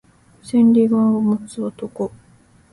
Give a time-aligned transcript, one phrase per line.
[0.41, 2.11] 千里眼を持つ男